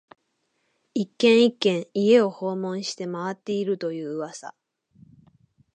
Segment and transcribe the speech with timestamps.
[0.95, 4.55] 一軒、一軒、家を訪問して回っていると言う噂